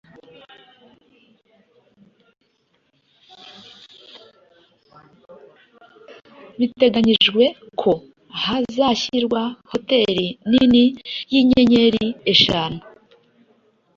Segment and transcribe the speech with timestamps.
[6.59, 7.43] biteganyijwe
[7.79, 7.91] ko
[8.43, 9.41] hazashyirwa
[9.71, 10.83] hoteli nini
[11.33, 12.79] y’inyenyeri eshanu,